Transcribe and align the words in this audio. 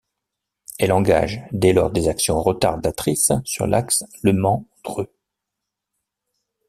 Elle 0.79 0.93
engage 0.93 1.43
dès 1.51 1.73
lors 1.73 1.91
des 1.91 2.07
actions 2.07 2.41
retardatrices 2.41 3.31
sur 3.45 3.67
l'axe 3.67 4.03
Le 4.23 4.33
Mans- 4.33 4.65
Dreux. 4.83 5.13